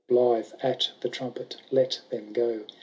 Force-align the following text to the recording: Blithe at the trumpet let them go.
Blithe 0.07 0.53
at 0.63 0.89
the 1.01 1.09
trumpet 1.09 1.57
let 1.69 2.01
them 2.09 2.33
go. 2.33 2.63